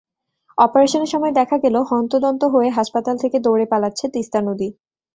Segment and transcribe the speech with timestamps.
[0.57, 4.67] অপারেশনের সময় দেখা গেল হন্তদন্ত হয়ে হাসপাতাল থেকে দৌড়ে পালাচ্ছে তিস্তা নদী।